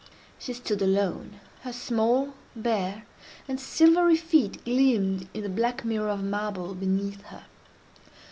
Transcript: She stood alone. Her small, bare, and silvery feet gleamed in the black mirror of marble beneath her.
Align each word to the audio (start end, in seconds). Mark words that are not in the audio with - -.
She 0.39 0.53
stood 0.53 0.81
alone. 0.81 1.39
Her 1.61 1.71
small, 1.71 2.33
bare, 2.55 3.05
and 3.47 3.59
silvery 3.59 4.15
feet 4.15 4.65
gleamed 4.65 5.27
in 5.31 5.43
the 5.43 5.47
black 5.49 5.85
mirror 5.85 6.09
of 6.09 6.23
marble 6.23 6.73
beneath 6.73 7.21
her. 7.25 7.43